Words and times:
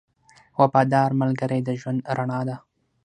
•وفادار 0.59 1.09
ملګری 1.21 1.59
د 1.63 1.69
ژوند 1.79 1.99
رڼا 2.17 2.39
ده. 2.47 2.55